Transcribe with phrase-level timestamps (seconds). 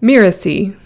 [0.00, 0.76] Mirasee.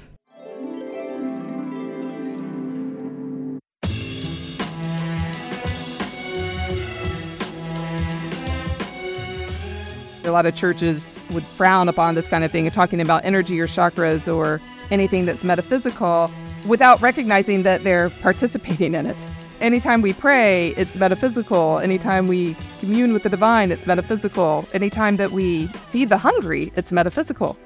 [10.25, 13.67] A lot of churches would frown upon this kind of thing talking about energy or
[13.67, 16.31] chakras or anything that's metaphysical
[16.67, 19.27] without recognizing that they're participating in it.
[19.61, 21.81] Anytime we pray, it's metaphysical.
[21.81, 24.67] Anytime we commune with the divine, it's metaphysical.
[24.73, 27.59] Anytime that we feed the hungry, it's metaphysical.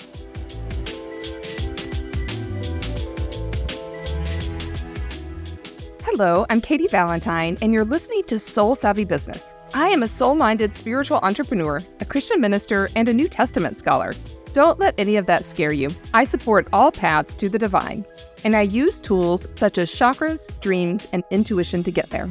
[6.18, 9.52] Hello, I'm Katy Valentine, and you're listening to Soul Savvy Business.
[9.74, 14.14] I am a soul minded spiritual entrepreneur, a Christian minister, and a New Testament scholar.
[14.54, 15.90] Don't let any of that scare you.
[16.14, 18.02] I support all paths to the divine,
[18.44, 22.30] and I use tools such as chakras, dreams, and intuition to get there.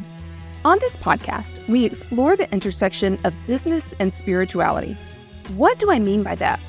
[0.66, 4.98] On this podcast, we explore the intersection of business and spirituality.
[5.58, 6.60] What do I mean by that?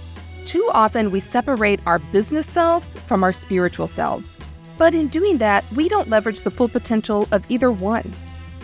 [0.45, 4.39] Too often, we separate our business selves from our spiritual selves.
[4.79, 8.13] But in doing that, we don't leverage the full potential of either one.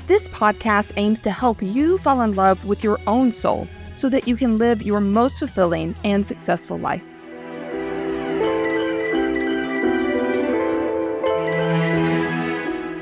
[0.07, 4.27] This podcast aims to help you fall in love with your own soul so that
[4.27, 7.03] you can live your most fulfilling and successful life.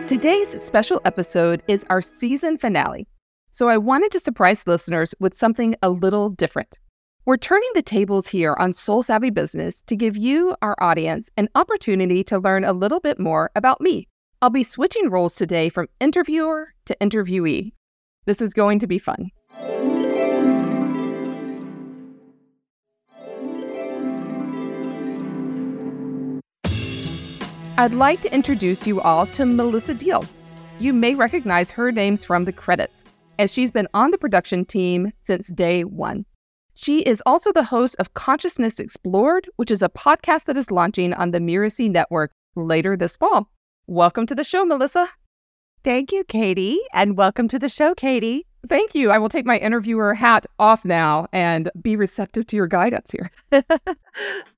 [0.09, 3.07] Today's special episode is our season finale,
[3.53, 6.80] so I wanted to surprise listeners with something a little different.
[7.27, 11.51] We're turning the tables here on Soul Savvy Business to give you, our audience, an
[11.55, 14.09] opportunity to learn a little bit more about me.
[14.41, 17.73] I'll be switching roles today from interviewer to interviewee.
[18.25, 19.31] This is going to be fun.
[27.77, 30.25] I'd like to introduce you all to Melissa Deal.
[30.79, 33.05] You may recognize her names from the credits,
[33.39, 36.25] as she's been on the production team since day one.
[36.83, 41.13] She is also the host of Consciousness Explored, which is a podcast that is launching
[41.13, 43.51] on the Mirasee Network later this fall.
[43.87, 45.07] Welcome to the show, Melissa.
[45.85, 48.47] Thank you, Katy, and welcome to the show, Katy.
[48.67, 49.11] Thank you.
[49.11, 53.31] I will take my interviewer hat off now and be receptive to your guidance here.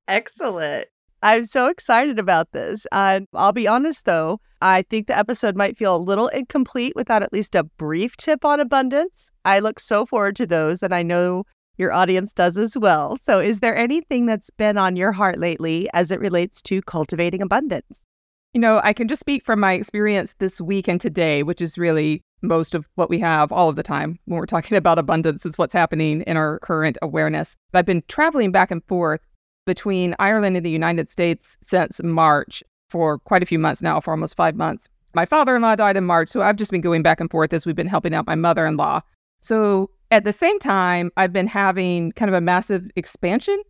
[0.06, 0.86] Excellent.
[1.24, 2.86] I'm so excited about this.
[2.92, 7.24] Uh, I'll be honest, though, I think the episode might feel a little incomplete without
[7.24, 9.32] at least a brief tip on abundance.
[9.44, 11.46] I look so forward to those, and I know
[11.78, 13.16] your audience does as well.
[13.16, 17.42] So, is there anything that's been on your heart lately as it relates to cultivating
[17.42, 18.06] abundance?
[18.52, 21.78] You know, I can just speak from my experience this week and today, which is
[21.78, 25.46] really most of what we have all of the time when we're talking about abundance,
[25.46, 27.56] is what's happening in our current awareness.
[27.72, 29.20] I've been traveling back and forth
[29.64, 34.10] between Ireland and the United States since March for quite a few months now, for
[34.10, 34.88] almost five months.
[35.14, 37.52] My father in law died in March, so I've just been going back and forth
[37.52, 39.00] as we've been helping out my mother in law.
[39.40, 43.60] So at the same time, I've been having kind of a massive expansion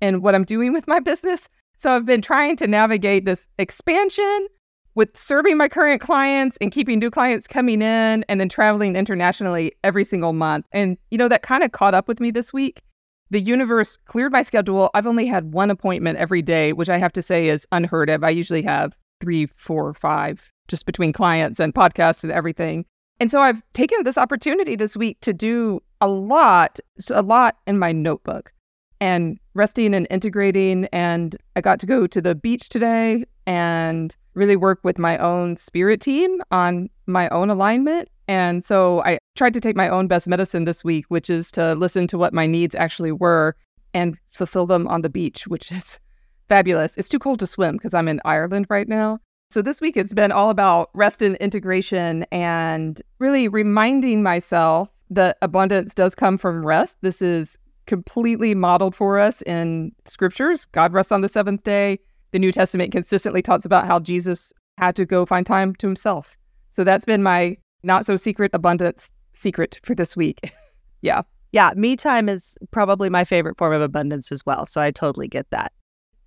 [0.00, 1.48] in what I'm doing with my business.
[1.76, 4.48] So I've been trying to navigate this expansion
[4.96, 9.72] with serving my current clients and keeping new clients coming in and then traveling internationally
[9.84, 10.66] every single month.
[10.72, 12.82] And, you know, that kind of caught up with me this week
[13.30, 14.90] the universe cleared my schedule.
[14.92, 18.24] I've only had one appointment every day, which I have to say is unheard of.
[18.24, 22.84] I usually have three, four, five just between clients and podcasts and everything.
[23.20, 27.78] And so I've taken this opportunity this week to do a lot, a lot in
[27.78, 28.52] my notebook
[29.00, 30.86] and resting and integrating.
[30.86, 35.56] And I got to go to the beach today and really work with my own
[35.56, 40.28] spirit team on my own alignment and so I tried to take my own best
[40.28, 43.56] medicine this week, which is to listen to what my needs actually were
[43.92, 45.98] and fulfill them on the beach, which is
[46.48, 46.96] fabulous.
[46.96, 49.18] It's too cold to swim because I'm in Ireland right now.
[49.50, 55.38] So this week it's been all about rest and integration and really reminding myself that
[55.42, 56.98] abundance does come from rest.
[57.00, 60.66] This is completely modeled for us in scriptures.
[60.66, 61.98] God rests on the seventh day.
[62.30, 66.38] The New Testament consistently talks about how Jesus had to go find time to himself.
[66.70, 70.52] So that's been my not so secret abundance secret for this week.
[71.02, 71.22] yeah.
[71.50, 71.72] Yeah.
[71.74, 74.64] Me time is probably my favorite form of abundance as well.
[74.64, 75.72] So I totally get that.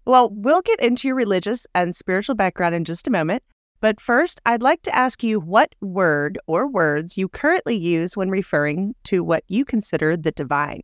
[0.05, 3.43] Well, we'll get into your religious and spiritual background in just a moment.
[3.79, 8.29] But first, I'd like to ask you what word or words you currently use when
[8.29, 10.83] referring to what you consider the divine.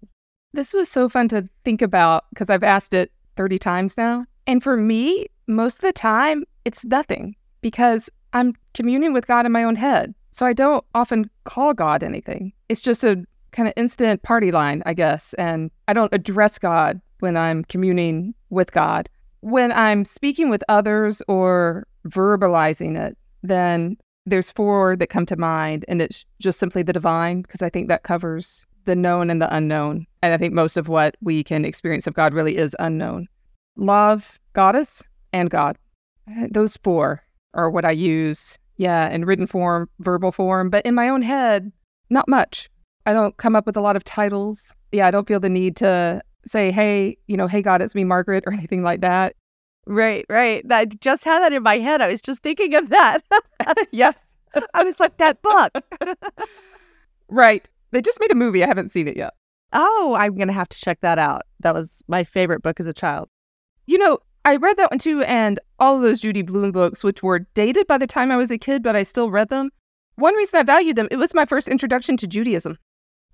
[0.53, 4.25] This was so fun to think about because I've asked it 30 times now.
[4.47, 9.51] And for me, most of the time, it's nothing because I'm communing with God in
[9.51, 10.13] my own head.
[10.31, 12.53] So I don't often call God anything.
[12.67, 15.33] It's just a kind of instant party line, I guess.
[15.35, 19.09] And I don't address God when I'm communing with God.
[19.41, 25.85] When I'm speaking with others or verbalizing it, then there's four that come to mind,
[25.87, 29.53] and it's just simply the divine, because I think that covers the known and the
[29.55, 30.05] unknown.
[30.21, 33.27] And I think most of what we can experience of God really is unknown.
[33.75, 35.77] Love, goddess, and God.
[36.29, 37.21] Uh, those four
[37.53, 41.71] are what I use, yeah, in written form, verbal form, but in my own head,
[42.09, 42.69] not much.
[43.05, 44.73] I don't come up with a lot of titles.
[44.91, 48.03] Yeah, I don't feel the need to say, hey, you know, hey, God, it's me,
[48.03, 49.35] Margaret, or anything like that.
[49.85, 50.63] Right, right.
[50.69, 52.01] I just had that in my head.
[52.01, 53.21] I was just thinking of that.
[53.91, 54.15] yes.
[54.73, 55.71] I was like, that book.
[57.29, 57.67] right.
[57.91, 58.63] They just made a movie.
[58.63, 59.33] I haven't seen it yet.
[59.73, 61.43] Oh, I'm going to have to check that out.
[61.59, 63.29] That was my favorite book as a child.
[63.85, 67.21] You know, I read that one too, and all of those Judy Blume books, which
[67.21, 69.69] were dated by the time I was a kid, but I still read them.
[70.15, 72.77] One reason I valued them, it was my first introduction to Judaism.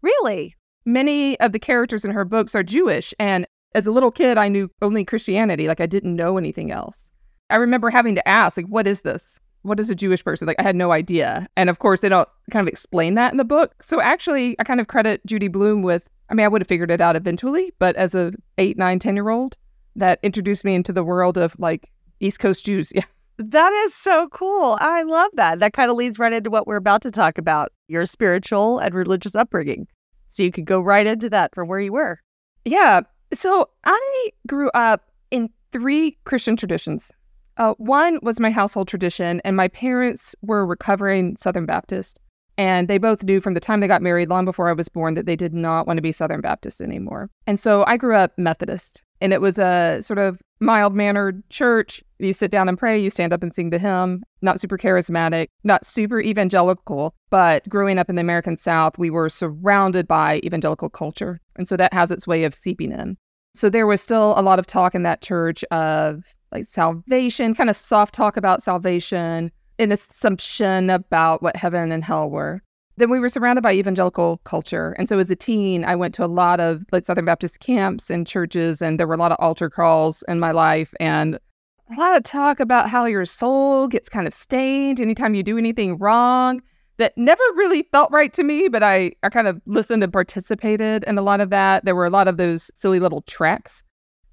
[0.02, 0.56] Really?
[0.86, 4.48] Many of the characters in her books are Jewish, and as a little kid, I
[4.48, 5.68] knew only Christianity.
[5.68, 7.12] Like, I didn't know anything else.
[7.50, 9.40] I remember having to ask, like, what is this?
[9.64, 10.48] What is a Jewish person?
[10.48, 11.48] Like, I had no idea.
[11.58, 13.74] And of course, they don't kind of explain that in the book.
[13.82, 16.92] So actually, I kind of credit Judy Blume with, I mean, I would have figured
[16.92, 19.58] it out eventually, but as a eight, nine, 10 year old,
[19.96, 21.90] that introduced me into the world of like
[22.20, 22.92] East Coast Jews.
[22.96, 23.04] Yeah.
[23.38, 24.78] That is so cool.
[24.80, 25.60] I love that.
[25.60, 28.96] That kind of leads right into what we're about to talk about your spiritual and
[28.96, 29.88] religious upbringing.
[30.30, 32.20] So you could go right into that from where you were.
[32.66, 33.02] Yeah.
[33.34, 37.12] So I grew up in three Christian traditions.
[37.58, 42.20] Uh, one was my household tradition, and my parents were recovering Southern Baptist.
[42.58, 45.14] And they both knew from the time they got married, long before I was born,
[45.16, 47.30] that they did not want to be Southern Baptist anymore.
[47.48, 52.02] And so I grew up Methodist, and it was a sort of mild mannered church.
[52.20, 55.48] You sit down and pray, you stand up and sing the hymn, not super charismatic,
[55.66, 60.90] not super evangelical, but growing up in the American South, we were surrounded by evangelical
[60.90, 61.42] culture.
[61.58, 63.18] And so that has its way of seeping in.
[63.54, 67.70] So there was still a lot of talk in that church of like salvation, kind
[67.70, 72.62] of soft talk about salvation, an assumption about what heaven and hell were.
[72.98, 74.96] Then we were surrounded by evangelical culture.
[74.98, 78.10] And so as a teen, I went to a lot of like Southern Baptist camps
[78.10, 82.00] and churches, and there were a lot of altar calls in my life and a
[82.00, 85.98] lot of talk about how your soul gets kind of stained anytime you do anything
[85.98, 86.62] wrong
[86.98, 91.04] that never really felt right to me, but I, I kind of listened and participated
[91.06, 91.86] in a lot of that.
[91.86, 93.84] There were a lot of those silly little tracts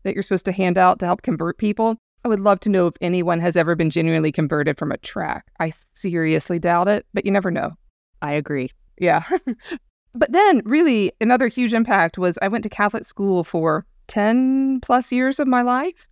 [0.05, 1.97] that you're supposed to hand out to help convert people.
[2.25, 5.47] I would love to know if anyone has ever been genuinely converted from a track.
[5.59, 7.73] I seriously doubt it, but you never know.
[8.21, 8.71] I agree.
[8.99, 9.25] Yeah.
[10.15, 15.11] but then, really, another huge impact was I went to Catholic school for 10 plus
[15.11, 16.07] years of my life.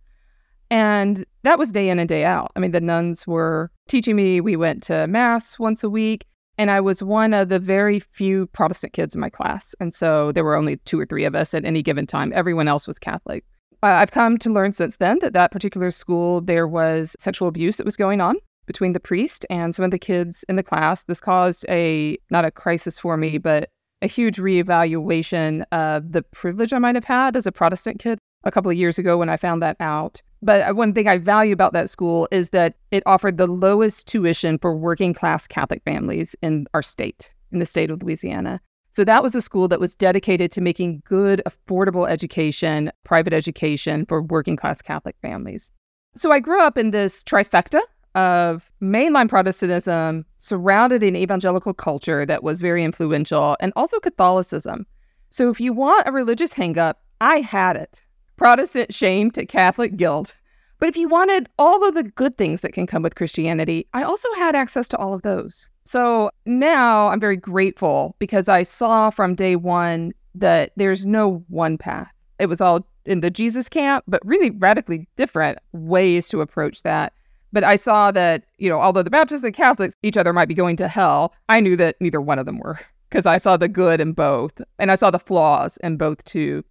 [0.69, 2.51] And that was day in and day out.
[2.55, 4.41] I mean, the nuns were teaching me.
[4.41, 6.25] We went to Mass once a week.
[6.57, 9.73] And I was one of the very few Protestant kids in my class.
[9.79, 12.31] And so there were only two or three of us at any given time.
[12.35, 13.45] Everyone else was Catholic.
[13.83, 17.85] I've come to learn since then that that particular school, there was sexual abuse that
[17.85, 18.35] was going on
[18.67, 21.03] between the priest and some of the kids in the class.
[21.05, 23.69] This caused a, not a crisis for me, but
[24.01, 28.51] a huge reevaluation of the privilege I might have had as a Protestant kid a
[28.51, 30.21] couple of years ago when I found that out.
[30.41, 34.07] But uh, one thing I value about that school is that it offered the lowest
[34.07, 38.59] tuition for working class Catholic families in our state, in the state of Louisiana.
[38.91, 44.05] So that was a school that was dedicated to making good, affordable education, private education
[44.05, 45.71] for working class Catholic families.
[46.13, 47.79] So I grew up in this trifecta
[48.15, 54.85] of mainline Protestantism surrounded in evangelical culture that was very influential and also Catholicism.
[55.29, 58.01] So if you want a religious hangup, I had it.
[58.35, 60.35] Protestant shame to Catholic guilt.
[60.79, 64.03] But if you wanted all of the good things that can come with Christianity, I
[64.03, 65.69] also had access to all of those.
[65.83, 71.77] So now I'm very grateful because I saw from day one that there's no one
[71.77, 72.11] path.
[72.39, 77.13] It was all in the Jesus camp, but really radically different ways to approach that.
[77.53, 80.53] But I saw that, you know, although the Baptists and Catholics, each other might be
[80.53, 83.67] going to hell, I knew that neither one of them were because I saw the
[83.67, 86.63] good in both and I saw the flaws in both too.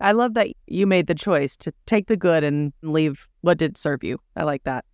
[0.00, 3.76] I love that you made the choice to take the good and leave what did
[3.76, 4.20] serve you.
[4.36, 4.84] I like that.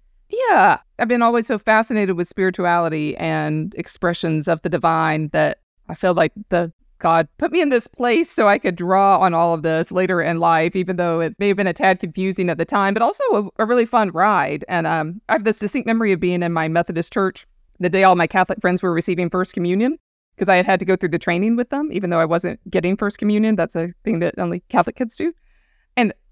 [0.48, 0.78] Yeah.
[0.98, 6.14] I've been always so fascinated with spirituality and expressions of the divine that I feel
[6.14, 9.62] like the God put me in this place so I could draw on all of
[9.62, 12.64] this later in life, even though it may have been a tad confusing at the
[12.64, 14.64] time, but also a, a really fun ride.
[14.68, 17.46] And um, I have this distinct memory of being in my Methodist church
[17.80, 19.98] the day all my Catholic friends were receiving First Communion
[20.34, 22.58] because I had had to go through the training with them, even though I wasn't
[22.70, 23.56] getting First Communion.
[23.56, 25.32] That's a thing that only Catholic kids do.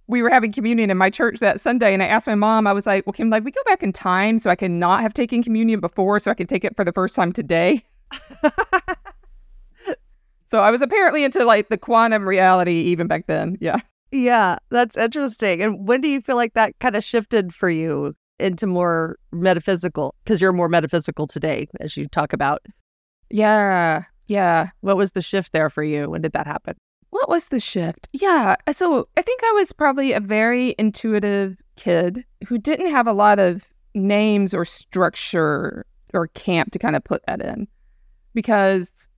[0.09, 2.73] We were having communion in my church that Sunday, and I asked my mom, I
[2.73, 5.15] was like, "Well, can like we go back in time so I can not have
[5.15, 7.83] taken communion before, so I can take it for the first time today?"
[10.47, 13.57] so I was apparently into like the quantum reality even back then.
[13.61, 13.81] Yeah.
[14.11, 15.63] Yeah, that's interesting.
[15.63, 20.15] And when do you feel like that kind of shifted for you into more metaphysical?
[20.23, 22.61] Because you're more metaphysical today, as you talk about.
[23.31, 24.05] Yeah.
[24.27, 24.69] Yeah.
[24.83, 26.11] What was the shift there for you?
[26.11, 26.75] When did that happen?
[27.13, 28.09] What was the shift?
[28.15, 28.57] Yeah.
[28.67, 33.13] Uh, so I think I was probably a very intuitive kid who didn't have a
[33.13, 37.69] lot of names or structure or camp to kind of put that in
[38.33, 39.11] because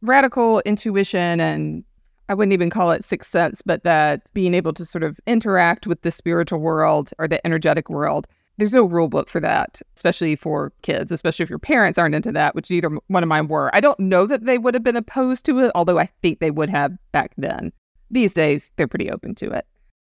[0.00, 1.84] radical intuition and
[2.30, 5.86] I wouldn't even call it sixth sense, but that being able to sort of interact
[5.86, 8.26] with the spiritual world or the energetic world.
[8.56, 12.30] There's no rule book for that, especially for kids, especially if your parents aren't into
[12.32, 13.74] that, which either one of mine were.
[13.74, 16.52] I don't know that they would have been opposed to it, although I think they
[16.52, 17.72] would have back then.
[18.10, 19.66] These days, they're pretty open to it.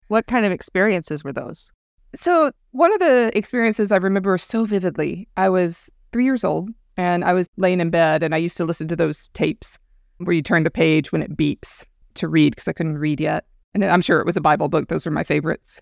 [0.09, 1.71] What kind of experiences were those?
[2.15, 7.25] So, one of the experiences I remember so vividly, I was three years old and
[7.25, 9.79] I was laying in bed and I used to listen to those tapes
[10.19, 11.85] where you turn the page when it beeps
[12.15, 13.47] to read because I couldn't read yet.
[13.75, 14.89] And I'm sure it was a Bible book.
[14.89, 15.81] Those were my favorites.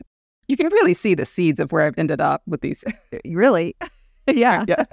[0.50, 2.84] You can really see the seeds of where I've ended up with these.
[3.24, 3.76] really?
[4.26, 4.64] yeah.
[4.66, 4.84] yeah.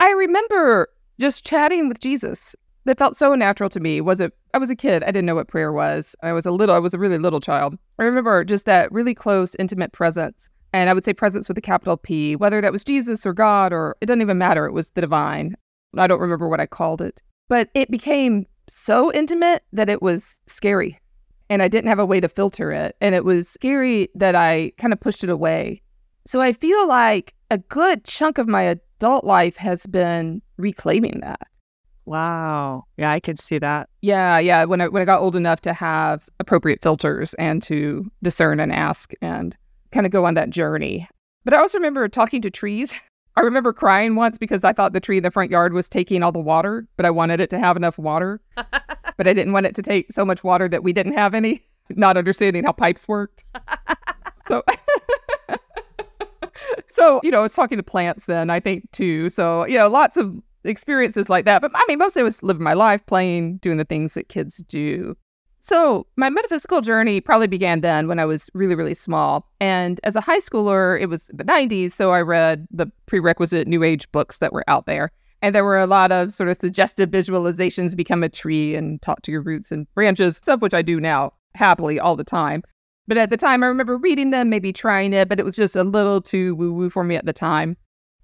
[0.00, 0.88] I remember
[1.20, 2.56] just chatting with Jesus.
[2.84, 4.00] That felt so natural to me.
[4.00, 4.32] Was it?
[4.54, 5.04] I was a kid.
[5.04, 6.16] I didn't know what prayer was.
[6.20, 6.74] I was a little.
[6.74, 7.78] I was a really little child.
[8.00, 11.60] I remember just that really close, intimate presence, and I would say presence with a
[11.60, 12.34] capital P.
[12.34, 14.66] Whether that was Jesus or God or it doesn't even matter.
[14.66, 15.54] It was the divine.
[15.96, 20.40] I don't remember what I called it, but it became so intimate that it was
[20.48, 20.98] scary
[21.52, 22.96] and I didn't have a way to filter it.
[23.02, 25.82] And it was scary that I kind of pushed it away.
[26.24, 31.42] So I feel like a good chunk of my adult life has been reclaiming that.
[32.06, 32.84] Wow.
[32.96, 33.90] Yeah, I could see that.
[34.00, 34.64] Yeah, yeah.
[34.64, 38.72] When I when I got old enough to have appropriate filters and to discern and
[38.72, 39.54] ask and
[39.92, 41.06] kind of go on that journey.
[41.44, 42.98] But I also remember talking to trees
[43.34, 46.22] I remember crying once because I thought the tree in the front yard was taking
[46.22, 48.40] all the water, but I wanted it to have enough water.
[49.16, 51.62] but I didn't want it to take so much water that we didn't have any,
[51.90, 53.44] not understanding how pipes worked.
[54.46, 54.62] so
[56.92, 59.30] So, you know, I was talking to plants then, I think too.
[59.30, 61.62] So, you know, lots of experiences like that.
[61.62, 64.58] But I mean, mostly I was living my life, playing, doing the things that kids
[64.68, 65.16] do.
[65.60, 69.48] So, my metaphysical journey probably began then when I was really, really small.
[69.60, 71.92] And as a high schooler, it was the 90s.
[71.92, 75.12] So, I read the prerequisite New Age books that were out there.
[75.42, 79.22] And there were a lot of sort of suggestive visualizations become a tree and talk
[79.22, 82.62] to your roots and branches, of which I do now happily all the time.
[83.08, 85.74] But at the time, I remember reading them, maybe trying it, but it was just
[85.74, 87.76] a little too woo woo for me at the time.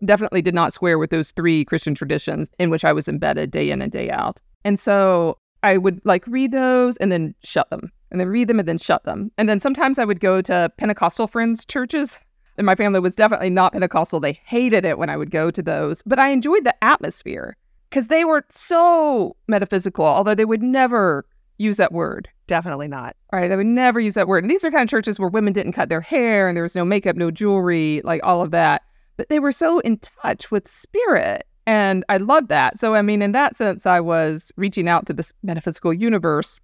[0.05, 3.73] Definitely did not square with those three Christian traditions in which I was embedded day
[3.73, 4.41] in and day out.
[4.65, 8.61] And so I would like read those and then shut them, and then read them
[8.61, 9.33] and then shut them.
[9.37, 12.21] And then sometimes I would go to Pentecostal friends' churches.
[12.59, 14.21] And my family was definitely not Pentecostal.
[14.21, 17.57] They hated it when I would go to those, but I enjoyed the atmosphere
[17.89, 21.25] because they were so metaphysical, although they would never
[21.59, 22.29] use that word.
[22.47, 23.17] Definitely not.
[23.33, 23.49] All right.
[23.49, 24.45] They would never use that word.
[24.45, 26.75] And these are kind of churches where women didn't cut their hair and there was
[26.75, 28.83] no makeup, no jewelry, like all of that.
[29.17, 31.47] But they were so in touch with spirit.
[31.67, 32.79] And I love that.
[32.79, 36.61] So, I mean, in that sense, I was reaching out to this metaphysical universe.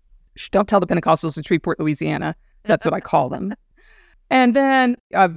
[0.51, 2.35] Don't tell the Pentecostals in Shreveport, Louisiana.
[2.65, 3.55] That's what I call them.
[4.31, 5.29] And then I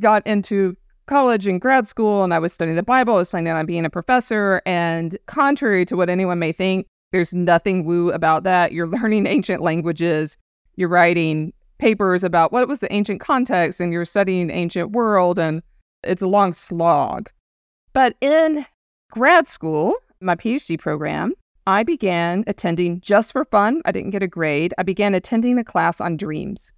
[0.00, 3.14] got into college and grad school, and I was studying the Bible.
[3.14, 4.62] I was planning on being a professor.
[4.66, 8.72] And contrary to what anyone may think, there's nothing woo about that.
[8.72, 10.38] You're learning ancient languages,
[10.76, 15.62] you're writing papers about what was the ancient context, and you're studying ancient world, and
[16.04, 17.28] it's a long slog.
[17.92, 18.64] But in
[19.10, 21.34] grad school, my PhD program,
[21.66, 23.82] I began attending just for fun.
[23.84, 24.72] I didn't get a grade.
[24.78, 26.72] I began attending a class on dreams.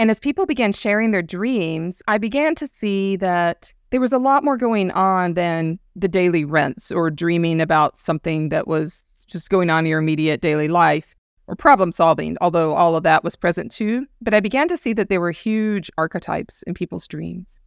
[0.00, 4.18] And as people began sharing their dreams, I began to see that there was a
[4.18, 9.50] lot more going on than the daily rents or dreaming about something that was just
[9.50, 11.14] going on in your immediate daily life
[11.48, 14.06] or problem solving, although all of that was present too.
[14.22, 17.58] But I began to see that there were huge archetypes in people's dreams.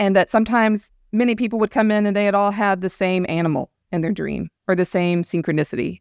[0.00, 3.24] And that sometimes many people would come in and they had all had the same
[3.28, 6.00] animal in their dream or the same synchronicity.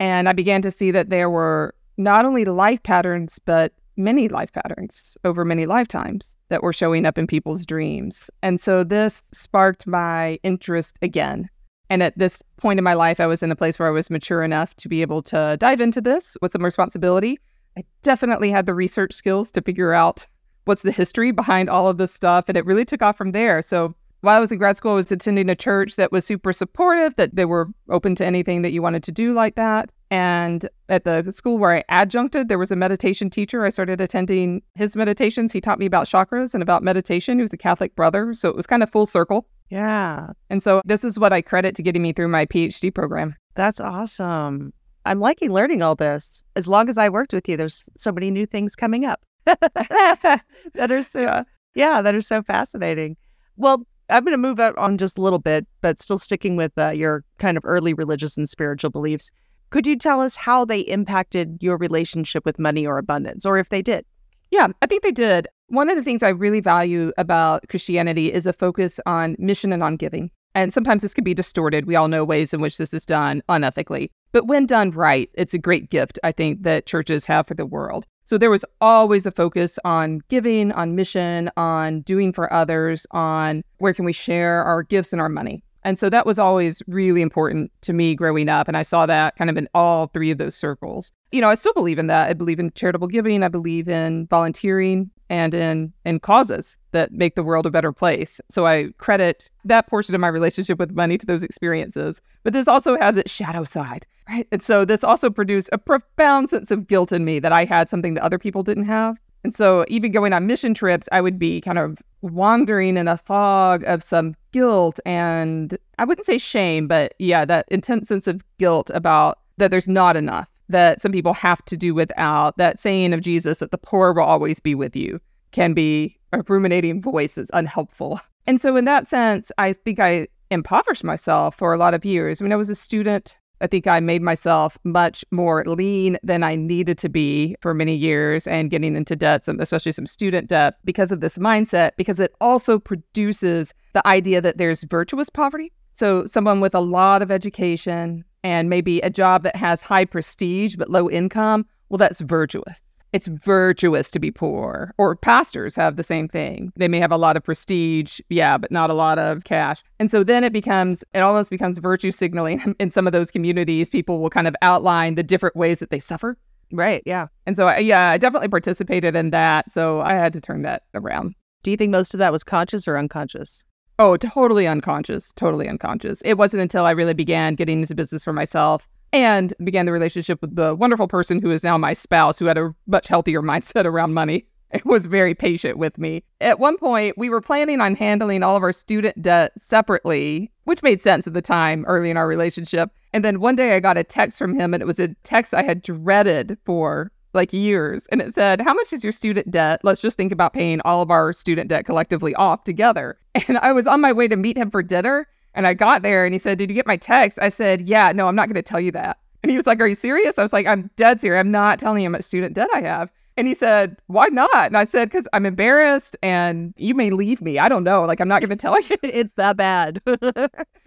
[0.00, 4.52] And I began to see that there were not only life patterns, but many life
[4.52, 8.30] patterns over many lifetimes that were showing up in people's dreams.
[8.42, 11.48] And so this sparked my interest again.
[11.90, 14.08] And at this point in my life, I was in a place where I was
[14.08, 17.38] mature enough to be able to dive into this with some responsibility.
[17.76, 20.26] I definitely had the research skills to figure out
[20.64, 22.46] what's the history behind all of this stuff.
[22.48, 23.60] And it really took off from there.
[23.60, 26.52] So while I was in grad school, I was attending a church that was super
[26.52, 29.92] supportive, that they were open to anything that you wanted to do like that.
[30.10, 33.64] And at the school where I adjuncted, there was a meditation teacher.
[33.64, 35.52] I started attending his meditations.
[35.52, 37.38] He taught me about chakras and about meditation.
[37.38, 38.32] He was a Catholic brother.
[38.32, 39.48] So it was kind of full circle.
[39.70, 40.28] Yeah.
[40.50, 43.34] And so this is what I credit to getting me through my PhD program.
[43.54, 44.72] That's awesome.
[45.04, 46.44] I'm liking learning all this.
[46.54, 50.42] As long as I worked with you, there's so many new things coming up that
[50.76, 53.16] are so, yeah, that are so fascinating.
[53.56, 56.72] Well, I'm going to move out on just a little bit, but still sticking with
[56.76, 59.30] uh, your kind of early religious and spiritual beliefs.
[59.70, 63.70] Could you tell us how they impacted your relationship with money or abundance, or if
[63.70, 64.04] they did?
[64.50, 65.48] Yeah, I think they did.
[65.68, 69.82] one of the things I really value about Christianity is a focus on mission and
[69.82, 70.30] on giving.
[70.54, 71.86] And sometimes this can be distorted.
[71.86, 74.10] We all know ways in which this is done unethically.
[74.32, 77.66] But when done right, it's a great gift, I think, that churches have for the
[77.66, 78.06] world.
[78.24, 83.62] So there was always a focus on giving, on mission, on doing for others, on
[83.78, 85.64] where can we share our gifts and our money.
[85.84, 88.68] And so that was always really important to me growing up.
[88.68, 91.10] And I saw that kind of in all three of those circles.
[91.32, 92.30] You know, I still believe in that.
[92.30, 93.42] I believe in charitable giving.
[93.42, 98.38] I believe in volunteering and in, in causes that make the world a better place.
[98.50, 102.20] So I credit that portion of my relationship with money to those experiences.
[102.42, 104.46] But this also has its shadow side, right?
[104.52, 107.88] And so this also produced a profound sense of guilt in me that I had
[107.88, 109.16] something that other people didn't have.
[109.42, 113.16] And so, even going on mission trips, I would be kind of wandering in a
[113.16, 118.44] fog of some guilt and I wouldn't say shame, but yeah, that intense sense of
[118.58, 122.56] guilt about that there's not enough, that some people have to do without.
[122.56, 125.20] That saying of Jesus that the poor will always be with you
[125.52, 128.20] can be a ruminating voice is unhelpful.
[128.46, 132.42] And so, in that sense, I think I impoverished myself for a lot of years.
[132.42, 136.56] When I was a student, I think I made myself much more lean than I
[136.56, 141.12] needed to be for many years and getting into debt, especially some student debt, because
[141.12, 145.70] of this mindset, because it also produces the idea that there's virtuous poverty.
[145.94, 150.76] So, someone with a lot of education and maybe a job that has high prestige
[150.76, 154.94] but low income, well, that's virtuous it's virtuous to be poor.
[154.98, 156.72] Or pastors have the same thing.
[156.76, 159.82] They may have a lot of prestige, yeah, but not a lot of cash.
[159.98, 163.90] And so then it becomes, it almost becomes virtue signaling in some of those communities.
[163.90, 166.36] People will kind of outline the different ways that they suffer.
[166.72, 167.02] Right.
[167.04, 167.26] Yeah.
[167.46, 169.70] And so, I, yeah, I definitely participated in that.
[169.70, 171.34] So I had to turn that around.
[171.62, 173.64] Do you think most of that was conscious or unconscious?
[174.02, 175.32] Oh, totally unconscious.
[175.34, 176.20] Totally unconscious.
[176.24, 180.40] It wasn't until I really began getting into business for myself and began the relationship
[180.40, 183.84] with the wonderful person who is now my spouse, who had a much healthier mindset
[183.84, 184.48] around money.
[184.72, 186.24] and was very patient with me.
[186.40, 190.82] At one point, we were planning on handling all of our student debt separately, which
[190.82, 192.90] made sense at the time early in our relationship.
[193.12, 195.54] And then one day I got a text from him, and it was a text
[195.54, 198.06] I had dreaded for like years.
[198.08, 199.80] And it said, How much is your student debt?
[199.82, 203.18] Let's just think about paying all of our student debt collectively off together.
[203.48, 205.26] And I was on my way to meet him for dinner.
[205.54, 207.38] And I got there and he said, Did you get my text?
[207.40, 209.18] I said, Yeah, no, I'm not going to tell you that.
[209.42, 210.38] And he was like, Are you serious?
[210.38, 211.40] I was like, I'm dead serious.
[211.40, 213.10] I'm not telling you how much student debt I have.
[213.36, 214.66] And he said, Why not?
[214.66, 217.58] And I said, Because I'm embarrassed and you may leave me.
[217.58, 218.04] I don't know.
[218.04, 218.96] Like, I'm not going to tell you.
[219.02, 220.00] it's that bad.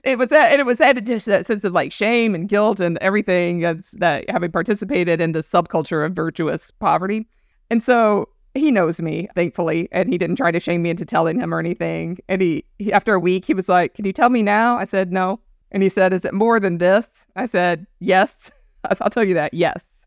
[0.03, 0.51] it was that.
[0.51, 3.91] And it was that just that sense of like shame and guilt and everything that's,
[3.91, 7.27] that having participated in the subculture of virtuous poverty.
[7.69, 11.39] And so he knows me, thankfully, and he didn't try to shame me into telling
[11.39, 12.17] him or anything.
[12.29, 14.85] And he, he, after a week, he was like, "Can you tell me now?" I
[14.85, 15.39] said, "No."
[15.71, 18.51] And he said, "Is it more than this?" I said, "Yes."
[19.01, 19.53] I'll tell you that.
[19.53, 20.05] Yes,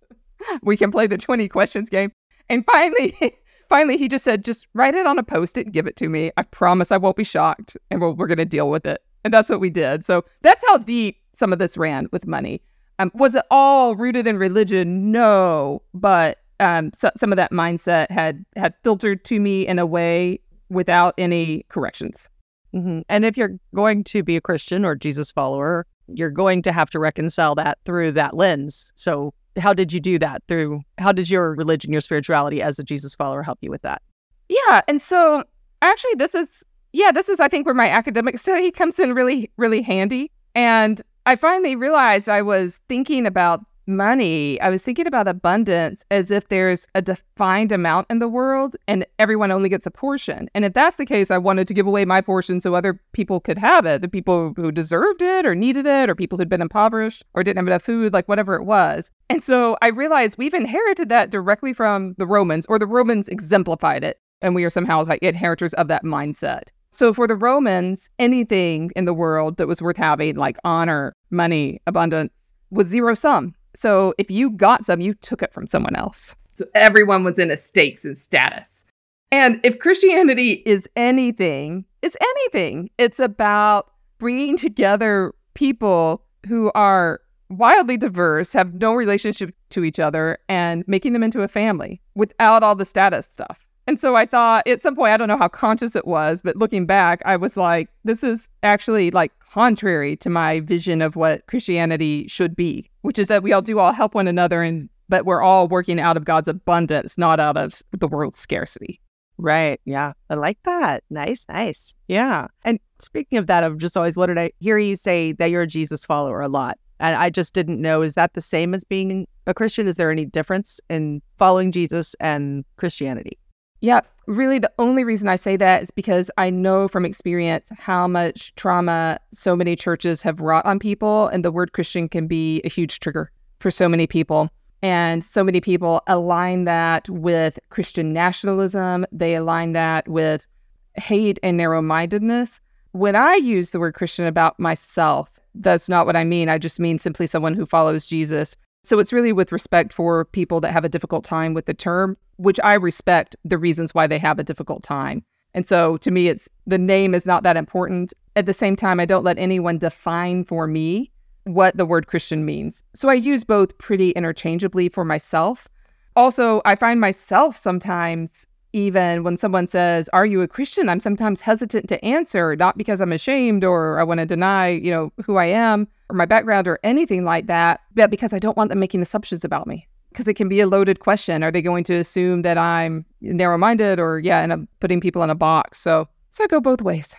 [0.63, 2.11] we can play the twenty questions game.
[2.51, 3.17] And finally,
[3.69, 6.31] finally, he just said, "Just write it on a post-it and give it to me.
[6.37, 9.35] I promise I won't be shocked, and we're, we're going to deal with it." And
[9.35, 10.05] that's what we did.
[10.05, 12.63] So that's how deep some of this ran with money.
[12.99, 15.13] Um, was it all rooted in religion?
[15.13, 19.87] No, but um, so, some of that mindset had had filtered to me in a
[19.87, 22.29] way without any corrections.
[22.75, 23.01] Mm-hmm.
[23.09, 26.91] And if you're going to be a Christian or Jesus follower, you're going to have
[26.91, 28.93] to reconcile that through that lens.
[28.97, 30.43] So, how did you do that?
[30.49, 34.03] Through how did your religion, your spirituality as a Jesus follower help you with that?
[34.49, 35.45] Yeah, and so
[35.83, 39.51] actually, this is yeah, this is I think where my academic study comes in really
[39.57, 40.31] really handy.
[40.55, 46.31] And I finally realized I was thinking about money, I was thinking about abundance as
[46.31, 50.49] if there's a defined amount in the world and everyone only gets a portion.
[50.55, 53.41] And if that's the case, I wanted to give away my portion so other people
[53.41, 56.63] could have it the people who deserved it or needed it, or people who'd been
[56.63, 59.11] impoverished or didn't have enough food, like whatever it was.
[59.31, 64.05] And so I realized we've inherited that directly from the Romans, or the Romans exemplified
[64.05, 64.21] it.
[64.43, 66.69] And we are somehow like inheritors of that mindset.
[66.91, 71.81] So for the Romans, anything in the world that was worth having, like honor, money,
[71.87, 73.55] abundance, was zero sum.
[73.79, 76.35] So if you got some, you took it from someone else.
[76.51, 78.85] So everyone was in a stakes and status.
[79.31, 82.91] And if Christianity is anything, it's anything.
[82.99, 90.39] It's about bringing together people who are wildly diverse, have no relationship to each other,
[90.49, 93.68] and making them into a family without all the status stuff.
[93.89, 96.57] And so I thought at some point, I don't know how conscious it was, but
[96.57, 101.47] looking back, I was like, this is actually like contrary to my vision of what
[101.47, 105.25] Christianity should be, which is that we all do all help one another and but
[105.25, 109.01] we're all working out of God's abundance, not out of the world's scarcity.
[109.39, 109.81] Right.
[109.87, 110.13] Yeah.
[110.29, 111.03] I like that.
[111.09, 111.47] Nice.
[111.49, 111.95] Nice.
[112.09, 112.49] Yeah.
[112.65, 115.67] And speaking of that, I've just always wanted I hear you say that you're a
[115.67, 116.77] Jesus follower a lot.
[117.01, 119.89] And I just didn't know, is that the same as being a Christian?
[119.89, 123.39] Is there any difference in following Jesus and Christianity?
[123.81, 124.01] Yeah.
[124.27, 128.55] Really, the only reason I say that is because I know from experience how much
[128.57, 132.69] trauma so many churches have wrought on people, and the word Christian can be a
[132.69, 134.51] huge trigger for so many people.
[134.83, 140.47] And so many people align that with Christian nationalism, they align that with
[140.95, 142.61] hate and narrow mindedness.
[142.93, 146.49] When I use the word Christian about myself, that's not what I mean.
[146.49, 148.57] I just mean simply someone who follows Jesus.
[148.89, 152.17] So it's really with respect for people that have a difficult time with the term,
[152.39, 155.23] which I respect the reasons why they have a difficult time.
[155.53, 158.15] And so to me, it's the name is not that important.
[158.35, 161.11] At the same time, I don't let anyone define for me
[161.45, 162.83] what the word Christian means.
[162.95, 165.69] So I use both pretty interchangeably for myself.
[166.17, 171.41] Also, I find myself sometimes even when someone says, "Are you a Christian?" I'm sometimes
[171.41, 175.37] hesitant to answer, not because I'm ashamed or I want to deny, you know, who
[175.37, 178.81] I am or my background or anything like that, but because I don't want them
[178.81, 179.87] making assumptions about me.
[180.11, 181.43] Because it can be a loaded question.
[181.43, 185.31] Are they going to assume that I'm narrow-minded or yeah, and I'm putting people in
[185.31, 185.79] a box?
[185.81, 187.15] So, so go both ways.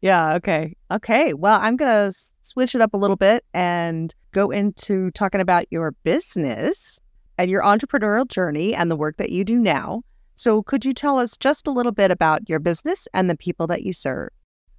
[0.00, 0.34] Yeah.
[0.34, 0.76] Okay.
[0.90, 1.34] Okay.
[1.34, 5.92] Well, I'm gonna switch it up a little bit and go into talking about your
[6.04, 7.00] business
[7.36, 10.02] and your entrepreneurial journey and the work that you do now.
[10.40, 13.66] So, could you tell us just a little bit about your business and the people
[13.66, 14.30] that you serve?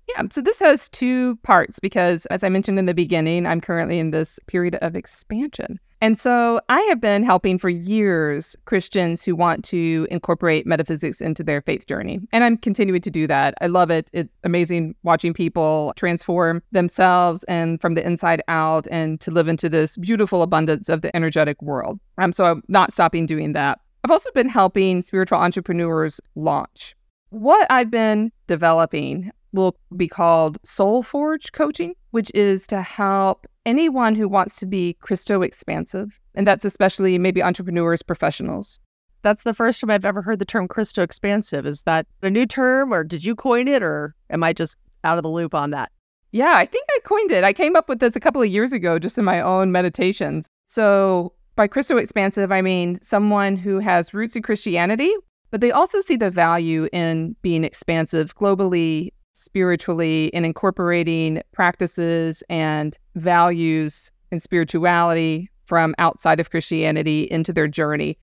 [0.10, 4.00] Yeah, so this has two parts because, as I mentioned in the beginning, I'm currently
[4.00, 5.80] in this period of expansion.
[6.02, 11.44] And so I have been helping for years Christians who want to incorporate metaphysics into
[11.44, 12.22] their faith journey.
[12.32, 13.54] And I'm continuing to do that.
[13.62, 14.10] I love it.
[14.14, 19.70] It's amazing watching people transform themselves and from the inside out and to live into
[19.70, 22.00] this beautiful abundance of the energetic world.
[22.18, 23.78] Um, so I'm not stopping doing that.
[24.04, 26.96] I've also been helping spiritual entrepreneurs launch.
[27.30, 34.16] What I've been developing will be called Soul Forge coaching, which is to help anyone
[34.16, 36.20] who wants to be Christo expansive.
[36.34, 38.80] And that's especially maybe entrepreneurs, professionals.
[39.22, 41.66] That's the first time I've ever heard the term Christo expansive.
[41.68, 45.18] Is that a new term or did you coin it or am I just out
[45.18, 45.92] of the loop on that?
[46.32, 47.44] Yeah, I think I coined it.
[47.44, 50.48] I came up with this a couple of years ago just in my own meditations.
[50.66, 55.14] So by Christo expansive, I mean someone who has roots in Christianity,
[55.50, 62.98] but they also see the value in being expansive globally, spiritually, and incorporating practices and
[63.16, 68.18] values and spirituality from outside of Christianity into their journey.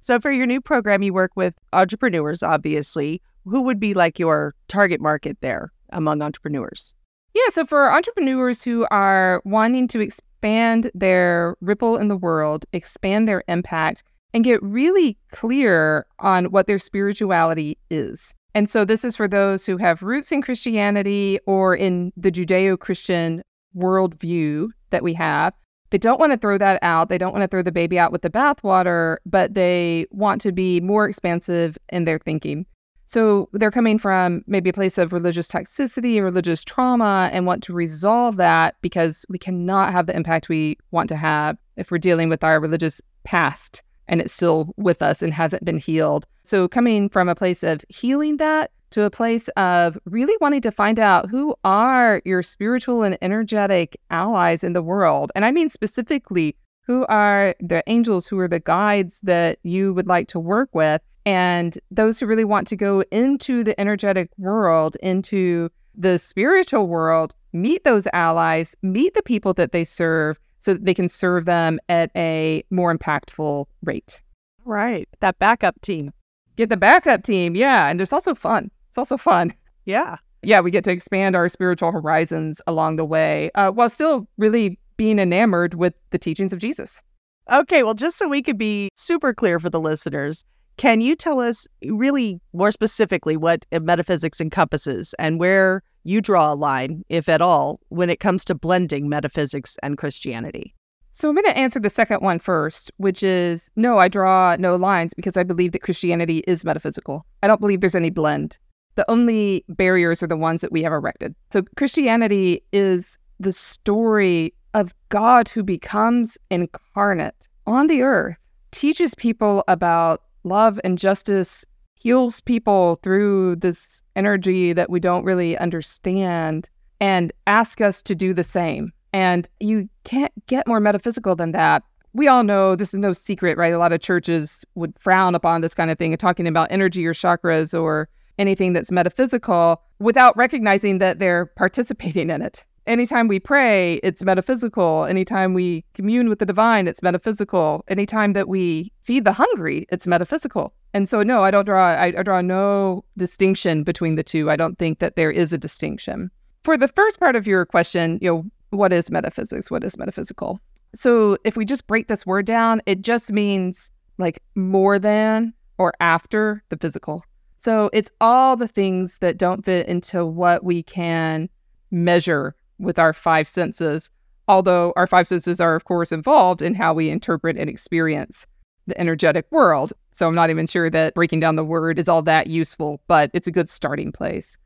[0.00, 3.22] So, for your new program, you work with entrepreneurs, obviously.
[3.44, 6.94] Who would be like your target market there among entrepreneurs?
[7.34, 12.66] Yeah, so for entrepreneurs who are wanting to expand expand their ripple in the world,
[12.72, 14.02] expand their impact,
[14.34, 18.34] and get really clear on what their spirituality is.
[18.52, 22.76] And so, this is for those who have roots in Christianity or in the Judeo
[22.76, 23.42] Christian
[23.76, 25.54] worldview that we have.
[25.90, 27.08] They don't want to throw that out.
[27.08, 30.50] They don't want to throw the baby out with the bathwater, but they want to
[30.50, 32.66] be more expansive in their thinking.
[33.06, 37.72] So they're coming from maybe a place of religious toxicity, religious trauma, and want to
[37.72, 42.28] resolve that because we cannot have the impact we want to have if we're dealing
[42.28, 46.26] with our religious past and it's still with us and hasn't been healed.
[46.42, 50.70] So coming from a place of healing that to a place of really wanting to
[50.70, 55.32] find out who are your spiritual and energetic allies in the world.
[55.34, 60.06] And I mean specifically, who are the angels, who are the guides that you would
[60.06, 61.00] like to work with?
[61.24, 67.34] And those who really want to go into the energetic world, into the spiritual world,
[67.52, 71.78] meet those allies, meet the people that they serve so that they can serve them
[71.88, 74.22] at a more impactful rate.
[74.64, 75.08] Right.
[75.20, 76.12] That backup team.
[76.56, 77.56] Get the backup team.
[77.56, 77.88] Yeah.
[77.88, 78.70] And it's also fun.
[78.88, 79.52] It's also fun.
[79.86, 80.18] Yeah.
[80.42, 80.60] Yeah.
[80.60, 85.18] We get to expand our spiritual horizons along the way uh, while still really being
[85.18, 87.02] enamored with the teachings of Jesus.
[87.50, 87.82] Okay.
[87.82, 90.44] Well, just so we could be super clear for the listeners,
[90.76, 96.54] can you tell us really more specifically what metaphysics encompasses and where you draw a
[96.54, 100.74] line, if at all, when it comes to blending metaphysics and Christianity?
[101.12, 104.76] So I'm going to answer the second one first, which is no, I draw no
[104.76, 107.26] lines because I believe that Christianity is metaphysical.
[107.42, 108.58] I don't believe there's any blend.
[108.94, 111.34] The only barriers are the ones that we have erected.
[111.50, 118.36] So Christianity is the story of God who becomes incarnate on the earth,
[118.70, 125.56] teaches people about love and justice heals people through this energy that we don't really
[125.58, 126.68] understand
[127.00, 128.92] and ask us to do the same.
[129.12, 131.82] And you can't get more metaphysical than that.
[132.12, 133.72] We all know this is no secret, right?
[133.72, 137.06] A lot of churches would frown upon this kind of thing and talking about energy
[137.06, 143.38] or chakras or anything that's metaphysical without recognizing that they're participating in it anytime we
[143.38, 145.04] pray, it's metaphysical.
[145.04, 147.84] Anytime we commune with the divine, it's metaphysical.
[147.88, 150.74] Anytime that we feed the hungry, it's metaphysical.
[150.94, 154.50] And so, no, I don't draw, I, I draw no distinction between the two.
[154.50, 156.30] I don't think that there is a distinction.
[156.64, 159.70] For the first part of your question, you know, what is metaphysics?
[159.70, 160.60] What is metaphysical?
[160.94, 165.94] So, if we just break this word down, it just means like more than or
[166.00, 167.24] after the physical.
[167.58, 171.48] So, it's all the things that don't fit into what we can
[171.90, 174.10] measure with our five senses,
[174.48, 178.46] although our five senses are, of course, involved in how we interpret and experience
[178.86, 179.92] the energetic world.
[180.10, 183.30] So I'm not even sure that breaking down the word is all that useful, but
[183.32, 184.58] it's a good starting place.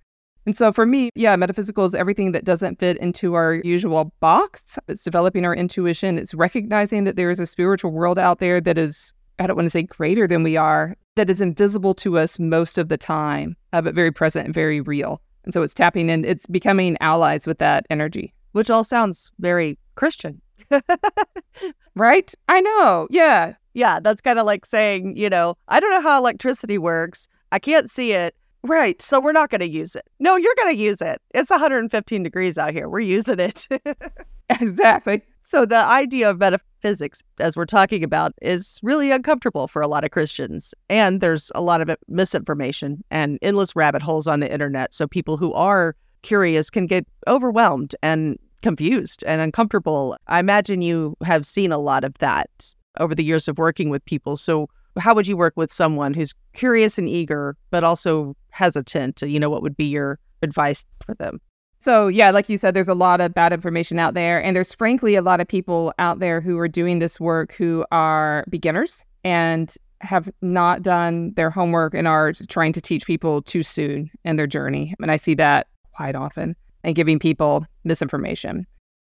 [0.46, 4.78] And so for me, yeah, metaphysical is everything that doesn't fit into our usual box.
[4.88, 6.18] It's developing our intuition.
[6.18, 9.66] It's recognizing that there is a spiritual world out there that is, I don't want
[9.66, 13.56] to say greater than we are, that is invisible to us most of the time,
[13.72, 15.20] uh, but very present and very real.
[15.46, 18.34] And so it's tapping in, it's becoming allies with that energy.
[18.52, 20.42] Which all sounds very Christian.
[21.94, 22.34] right?
[22.48, 23.06] I know.
[23.10, 23.54] Yeah.
[23.74, 27.28] Yeah, that's kind of like saying, you know, I don't know how electricity works.
[27.52, 28.34] I can't see it.
[28.62, 29.00] Right.
[29.00, 30.08] So we're not going to use it.
[30.18, 31.20] No, you're going to use it.
[31.34, 32.88] It's 115 degrees out here.
[32.88, 33.68] We're using it.
[34.50, 35.22] exactly.
[35.44, 40.04] So the idea of metaphysics, as we're talking about, is really uncomfortable for a lot
[40.04, 40.74] of Christians.
[40.88, 44.94] And there's a lot of misinformation and endless rabbit holes on the internet.
[44.94, 50.16] So people who are curious can get overwhelmed and confused and uncomfortable.
[50.26, 54.04] I imagine you have seen a lot of that over the years of working with
[54.06, 54.36] people.
[54.36, 54.68] So,
[54.98, 59.20] how would you work with someone who's curious and eager, but also hesitant?
[59.20, 61.38] You know, what would be your advice for them?
[61.86, 64.42] So, yeah, like you said, there's a lot of bad information out there.
[64.42, 67.84] And there's frankly a lot of people out there who are doing this work who
[67.92, 73.62] are beginners and have not done their homework and are trying to teach people too
[73.62, 74.96] soon in their journey.
[75.00, 78.66] And I see that quite often and giving people misinformation.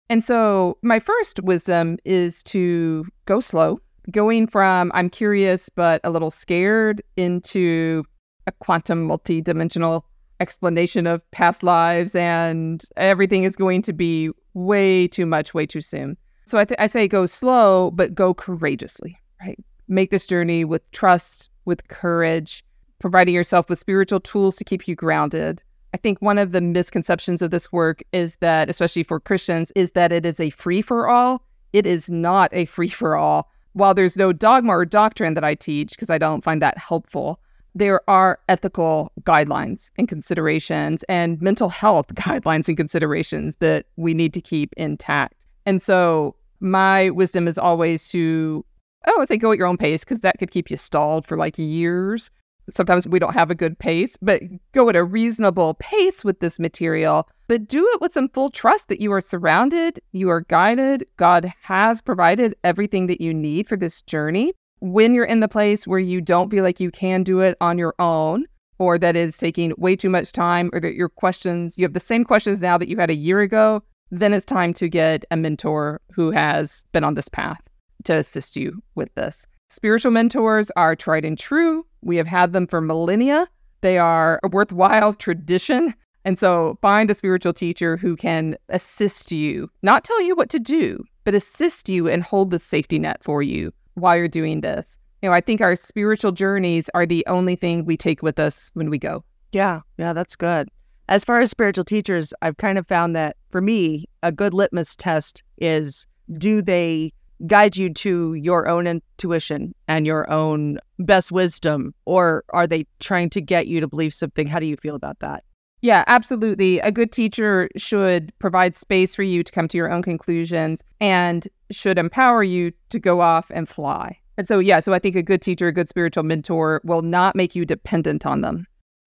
[0.08, 3.80] And so, my first wisdom is to go slow,
[4.12, 8.04] going from I'm curious but a little scared into
[8.46, 10.04] a quantum multidimensional
[10.40, 15.80] explanation of past lives, and everything is going to be way too much, way too
[15.80, 16.16] soon.
[16.46, 19.58] So, I, th- I say go slow, but go courageously, right?
[19.88, 22.64] Make this journey with trust, with courage,
[22.98, 25.62] providing yourself with spiritual tools to keep you grounded,
[25.94, 29.92] I think one of the misconceptions of this work is that, especially for Christians, is
[29.92, 31.42] that it is a free for all.
[31.72, 33.50] It is not a free for all.
[33.72, 37.40] While there's no dogma or doctrine that I teach, because I don't find that helpful,
[37.78, 44.34] there are ethical guidelines and considerations and mental health guidelines and considerations that we need
[44.34, 45.46] to keep intact.
[45.66, 48.64] And so my wisdom is always to,
[49.04, 50.76] I don't want to say go at your own pace because that could keep you
[50.76, 52.30] stalled for like years
[52.70, 56.58] sometimes we don't have a good pace, but go at a reasonable pace with this
[56.58, 61.04] material, but do it with some full trust that you are surrounded, you are guided.
[61.16, 64.52] God has provided everything that you need for this journey.
[64.80, 67.78] When you're in the place where you don't feel like you can do it on
[67.78, 68.44] your own,
[68.78, 72.00] or that is taking way too much time, or that your questions, you have the
[72.00, 75.36] same questions now that you had a year ago, then it's time to get a
[75.36, 77.60] mentor who has been on this path
[78.04, 79.46] to assist you with this.
[79.68, 81.84] Spiritual mentors are tried and true.
[82.02, 83.48] We have had them for millennia.
[83.80, 85.94] They are a worthwhile tradition.
[86.24, 90.58] And so find a spiritual teacher who can assist you, not tell you what to
[90.58, 94.98] do, but assist you and hold the safety net for you while you're doing this.
[95.22, 98.70] You know, I think our spiritual journeys are the only thing we take with us
[98.74, 99.24] when we go.
[99.52, 100.68] Yeah, yeah, that's good.
[101.08, 104.94] As far as spiritual teachers, I've kind of found that for me, a good litmus
[104.94, 106.06] test is
[106.36, 107.12] do they
[107.46, 111.94] guide you to your own intuition and your own best wisdom?
[112.04, 114.46] Or are they trying to get you to believe something?
[114.46, 115.44] How do you feel about that?
[115.80, 116.80] Yeah, absolutely.
[116.80, 121.46] A good teacher should provide space for you to come to your own conclusions and
[121.70, 124.18] should empower you to go off and fly.
[124.36, 127.36] And so, yeah, so I think a good teacher, a good spiritual mentor will not
[127.36, 128.66] make you dependent on them.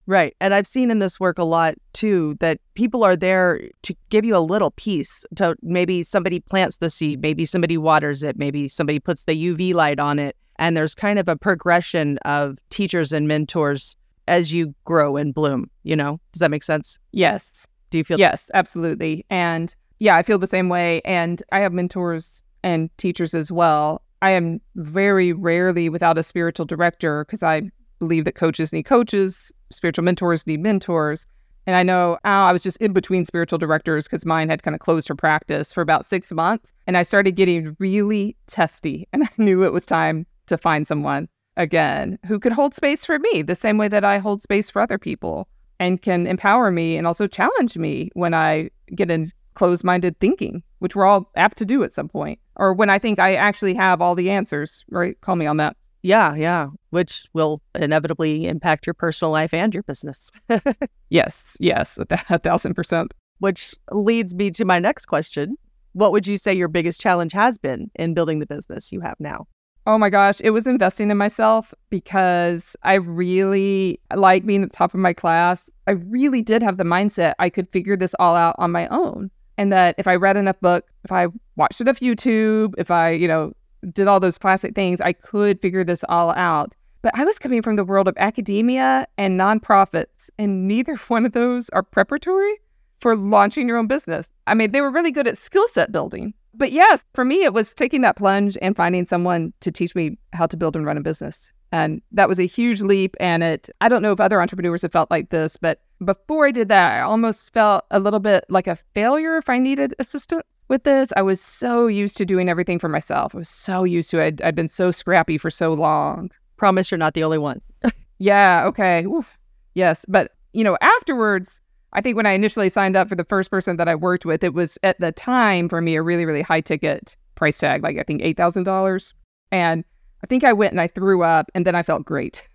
[0.07, 0.37] Right.
[0.41, 4.25] And I've seen in this work a lot too that people are there to give
[4.25, 5.25] you a little piece.
[5.37, 9.73] To maybe somebody plants the seed, maybe somebody waters it, maybe somebody puts the UV
[9.73, 10.37] light on it.
[10.57, 13.97] And there's kind of a progression of teachers and mentors
[14.29, 16.21] as you grow and bloom, you know?
[16.33, 16.99] Does that make sense?
[17.13, 17.67] Yes.
[17.91, 19.25] Do you feel Yes, absolutely.
[19.31, 21.01] And yeah, I feel the same way.
[21.05, 24.03] And I have mentors and teachers as well.
[24.23, 29.53] I am very rarely without a spiritual director because I believe that coaches need coaches,
[29.71, 31.27] spiritual mentors need mentors.
[31.67, 34.75] And I know oh, I was just in between spiritual directors because mine had kind
[34.75, 36.73] of closed her practice for about six months.
[36.87, 39.09] And I started getting really testy.
[39.13, 43.19] And I knew it was time to find someone again who could hold space for
[43.19, 45.49] me the same way that I hold space for other people
[45.81, 50.63] and can empower me and also challenge me when I get in closed minded thinking,
[50.81, 53.75] which we're all apt to do at some point, or when I think I actually
[53.75, 55.21] have all the answers, right?
[55.21, 55.77] Call me on that.
[56.03, 60.31] Yeah, yeah, which will inevitably impact your personal life and your business.
[61.09, 63.15] yes, yes, a, th- a thousand percent.
[63.39, 65.57] Which leads me to my next question.
[65.93, 69.17] What would you say your biggest challenge has been in building the business you have
[69.19, 69.47] now?
[69.87, 74.77] Oh my gosh, it was investing in myself because I really like being at the
[74.77, 75.69] top of my class.
[75.87, 79.31] I really did have the mindset I could figure this all out on my own.
[79.59, 83.29] And that if I read enough book, if I watched enough YouTube, if I, you
[83.29, 83.53] know,
[83.93, 86.75] did all those classic things, I could figure this all out.
[87.03, 91.33] But I was coming from the world of academia and nonprofits, and neither one of
[91.33, 92.55] those are preparatory
[93.01, 94.33] for launching your own business.
[94.47, 97.53] I mean, they were really good at skill set building, but yes, for me, it
[97.53, 100.97] was taking that plunge and finding someone to teach me how to build and run
[100.97, 101.53] a business.
[101.73, 103.17] And that was a huge leap.
[103.19, 106.53] And it, I don't know if other entrepreneurs have felt like this, but before I
[106.53, 110.65] did that, I almost felt a little bit like a failure if I needed assistance
[110.69, 111.13] with this.
[111.17, 113.35] I was so used to doing everything for myself.
[113.35, 114.41] I was so used to it.
[114.45, 116.31] I'd been so scrappy for so long.
[116.57, 117.61] Promise you're not the only one.
[118.19, 118.65] yeah.
[118.67, 119.05] Okay.
[119.07, 119.37] Oof.
[119.75, 120.05] Yes.
[120.09, 121.61] But, you know, afterwards,
[121.95, 124.43] I think when I initially signed up for the first person that I worked with,
[124.43, 127.99] it was at the time for me a really, really high ticket price tag, like
[127.99, 129.15] I think $8,000.
[129.53, 129.85] And
[130.23, 132.49] I think I went and I threw up and then I felt great.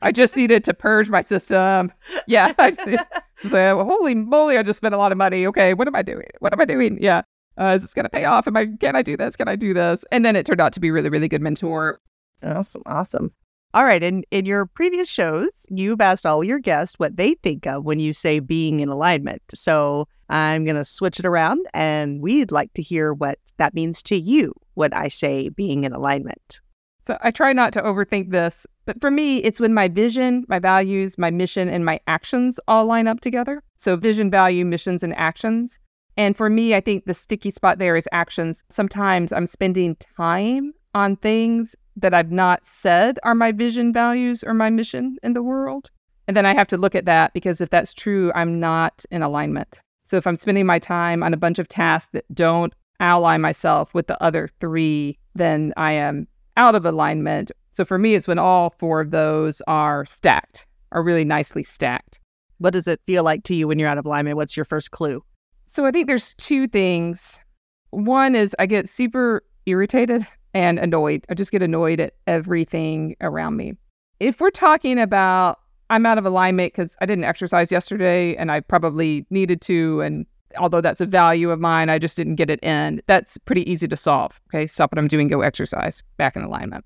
[0.00, 1.92] I just needed to purge my system.
[2.26, 2.54] Yeah.
[2.58, 3.04] I,
[3.48, 5.46] so, holy moly, I just spent a lot of money.
[5.46, 6.28] Okay, what am I doing?
[6.38, 6.98] What am I doing?
[7.00, 7.22] Yeah.
[7.58, 8.46] Uh, is this going to pay off?
[8.46, 9.36] Am I, can I do this?
[9.36, 10.04] Can I do this?
[10.12, 12.00] And then it turned out to be really, really good mentor.
[12.42, 12.82] Awesome.
[12.86, 13.32] Awesome.
[13.76, 14.02] All right.
[14.02, 18.00] And in your previous shows, you've asked all your guests what they think of when
[18.00, 19.42] you say being in alignment.
[19.54, 24.02] So I'm going to switch it around and we'd like to hear what that means
[24.04, 26.62] to you when I say being in alignment.
[27.06, 30.58] So I try not to overthink this, but for me, it's when my vision, my
[30.58, 33.62] values, my mission, and my actions all line up together.
[33.76, 35.78] So vision, value, missions, and actions.
[36.16, 38.64] And for me, I think the sticky spot there is actions.
[38.70, 44.54] Sometimes I'm spending time on things that I've not said are my vision, values, or
[44.54, 45.90] my mission in the world.
[46.28, 49.22] And then I have to look at that because if that's true, I'm not in
[49.22, 49.80] alignment.
[50.04, 53.94] So if I'm spending my time on a bunch of tasks that don't ally myself
[53.94, 57.50] with the other three, then I am out of alignment.
[57.72, 62.18] So for me, it's when all four of those are stacked, are really nicely stacked.
[62.58, 64.36] What does it feel like to you when you're out of alignment?
[64.36, 65.22] What's your first clue?
[65.64, 67.40] So I think there's two things.
[67.90, 71.26] One is I get super irritated and annoyed.
[71.28, 73.74] I just get annoyed at everything around me.
[74.20, 78.60] If we're talking about I'm out of alignment because I didn't exercise yesterday and I
[78.60, 82.58] probably needed to, and although that's a value of mine, I just didn't get it
[82.64, 83.02] in.
[83.06, 84.40] That's pretty easy to solve.
[84.48, 86.84] Okay, stop what I'm doing, go exercise, back in alignment.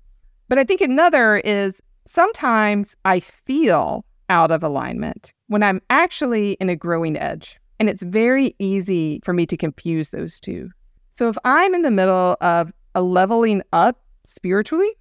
[0.49, 6.69] But I think another is sometimes I feel out of alignment when I'm actually in
[6.69, 7.57] a growing edge.
[7.79, 10.69] And it's very easy for me to confuse those two.
[11.13, 14.91] So if I'm in the middle of a leveling up spiritually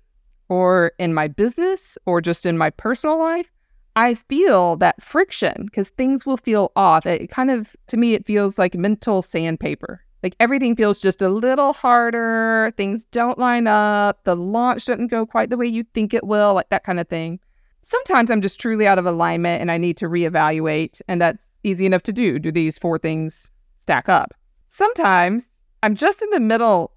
[0.49, 3.51] or in my business or just in my personal life,
[3.97, 7.07] I feel that friction because things will feel off.
[7.07, 10.03] It kind of, to me, it feels like mental sandpaper.
[10.23, 12.73] Like everything feels just a little harder.
[12.77, 14.25] Things don't line up.
[14.25, 17.09] The launch doesn't go quite the way you think it will, like that kind of
[17.09, 17.41] thing.
[17.83, 21.01] Sometimes I'm just truly out of alignment and I need to reevaluate.
[21.09, 22.39] And that's easy enough to do.
[22.39, 24.35] Do these four things stack up?
[24.69, 25.47] Sometimes
[25.83, 26.93] I'm just in the middle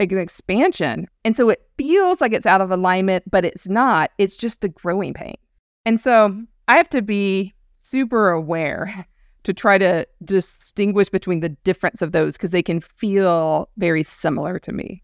[0.00, 1.06] of an expansion.
[1.24, 4.10] And so it feels like it's out of alignment, but it's not.
[4.18, 5.36] It's just the growing pains.
[5.84, 9.06] And so I have to be super aware
[9.44, 14.58] to try to distinguish between the difference of those because they can feel very similar
[14.58, 15.02] to me.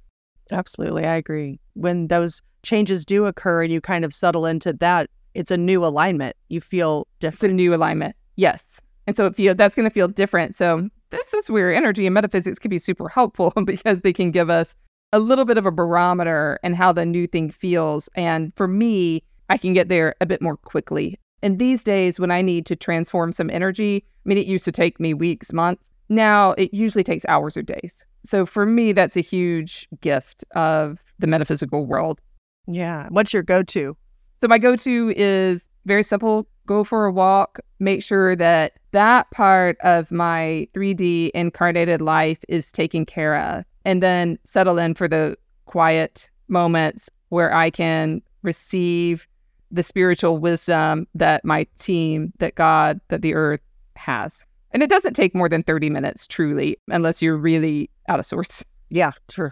[0.51, 1.07] Absolutely.
[1.07, 1.59] I agree.
[1.75, 5.85] When those changes do occur and you kind of settle into that, it's a new
[5.85, 6.37] alignment.
[6.49, 7.35] You feel different.
[7.35, 8.17] It's a new alignment.
[8.37, 8.81] Yes.
[9.07, 10.55] And so it feel that's going to feel different.
[10.55, 14.51] So this is where energy and metaphysics can be super helpful because they can give
[14.51, 14.77] us
[15.14, 18.09] a little bit of a barometer and how the new thing feels.
[18.16, 21.16] And for me, I can get there a bit more quickly.
[21.40, 24.72] And these days, when I need to transform some energy, I mean, it used to
[24.72, 25.92] take me weeks, months.
[26.09, 28.05] Now it usually takes hours or days.
[28.24, 32.21] So for me, that's a huge gift of the metaphysical world.
[32.67, 33.06] Yeah.
[33.10, 33.96] What's your go to?
[34.40, 39.31] So my go to is very simple go for a walk, make sure that that
[39.31, 45.09] part of my 3D incarnated life is taken care of and then settle in for
[45.09, 49.27] the quiet moments where I can receive
[49.71, 53.61] the spiritual wisdom that my team, that God, that the earth
[53.97, 54.45] has.
[54.71, 58.65] And it doesn't take more than 30 minutes, truly, unless you're really out of sorts.
[58.91, 59.51] Yeah, true.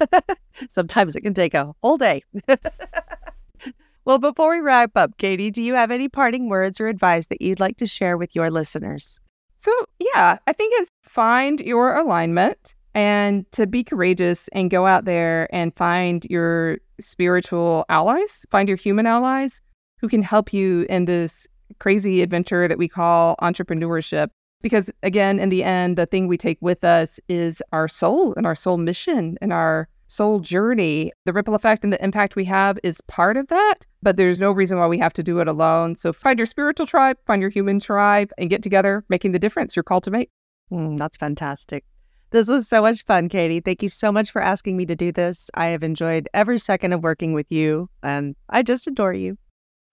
[0.68, 2.22] Sometimes it can take a whole day.
[4.04, 7.40] well, before we wrap up, Katy, do you have any parting words or advice that
[7.40, 9.20] you'd like to share with your listeners?
[9.58, 15.04] So, yeah, I think it's find your alignment and to be courageous and go out
[15.04, 19.60] there and find your spiritual allies, find your human allies
[20.00, 21.46] who can help you in this
[21.78, 24.30] crazy adventure that we call entrepreneurship.
[24.62, 28.46] Because again, in the end, the thing we take with us is our soul and
[28.46, 31.12] our soul mission and our soul journey.
[31.26, 34.52] The ripple effect and the impact we have is part of that, but there's no
[34.52, 35.96] reason why we have to do it alone.
[35.96, 39.76] So find your spiritual tribe, find your human tribe, and get together, making the difference
[39.76, 40.30] you're called to make.
[40.72, 41.84] Mm, that's fantastic.
[42.30, 43.60] This was so much fun, Katy.
[43.60, 45.48] Thank you so much for asking me to do this.
[45.54, 49.38] I have enjoyed every second of working with you, and I just adore you.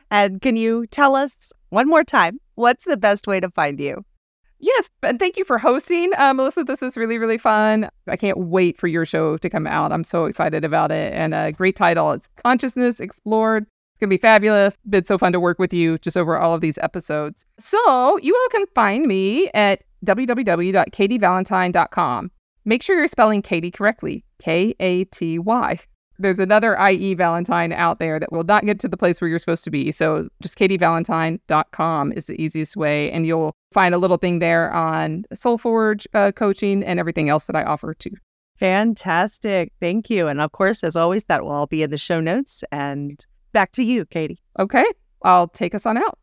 [0.10, 4.04] And can you tell us one more time what's the best way to find you?
[4.60, 6.64] Yes, and thank you for hosting, uh, Melissa.
[6.64, 7.90] This is really, really fun.
[8.08, 9.92] I can't wait for your show to come out.
[9.92, 11.12] I'm so excited about it.
[11.14, 12.12] And a great title.
[12.14, 13.64] It's Consciousness Explored.
[13.64, 14.78] It's going to be fabulous.
[14.90, 17.46] Been so fun to work with you just over all of these episodes.
[17.60, 22.32] So you all can find me at www.katyvalentine.com.
[22.66, 25.80] Make sure you're spelling Katy correctly K A T Y.
[26.20, 29.39] There's another IE Valentine out there that will not get to the place where you're
[29.39, 29.91] supposed to be.
[29.91, 33.12] So just katyvalentine.com is the easiest way.
[33.12, 37.45] And you'll find a little thing there on Soul Forge uh, coaching and everything else
[37.45, 38.12] that I offer too.
[38.58, 39.74] Fantastic.
[39.82, 40.28] Thank you.
[40.28, 42.64] And of course, as always, that will all be in the show notes.
[42.72, 44.39] And back to you, Katy.
[44.60, 44.86] Okay.
[45.24, 46.20] I'll take us on out.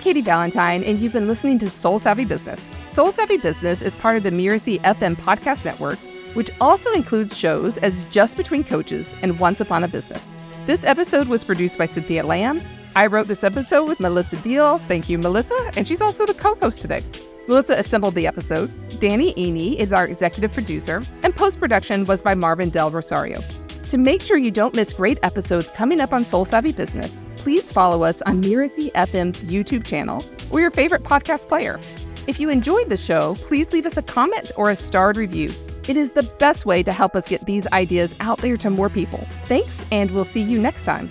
[0.00, 2.68] Katy Valentine, and you've been listening to Soul Savvy Business.
[2.90, 5.98] Soul Savvy Business is part of the Mirasee FM podcast network,
[6.34, 10.22] which also includes shows as Just Between Coaches and Once Upon a Business.
[10.66, 12.62] This episode was produced by Cynthia Lamb.
[12.96, 14.78] I wrote this episode with Melissa Deal.
[14.88, 15.70] Thank you, Melissa.
[15.76, 17.02] And she's also the co host today.
[17.46, 18.70] Melissa assembled the episode.
[19.00, 23.40] Danny Iny is our executive producer, and post production was by Marvin Del Rosario.
[23.84, 27.72] To make sure you don't miss great episodes coming up on Soul Savvy Business, please
[27.72, 31.80] follow us on Mirasee FM's YouTube channel or your favorite podcast player.
[32.26, 35.50] If you enjoyed the show, please leave us a comment or a starred review.
[35.88, 38.90] It is the best way to help us get these ideas out there to more
[38.90, 39.26] people.
[39.44, 41.08] Thanks, and we'll see you next time.